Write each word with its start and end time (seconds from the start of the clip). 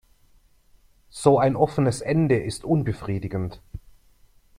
So 1.11 1.37
ein 1.37 1.55
offenes 1.55 2.01
Ende 2.01 2.39
ist 2.39 2.63
unbefriedigend. 2.65 3.61